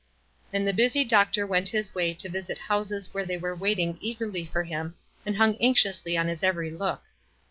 [0.51, 4.43] And the busy doctor went his way to visit houses where they were waiting eagerly
[4.47, 4.95] for him,
[5.27, 7.03] and hung anxiously on his every look.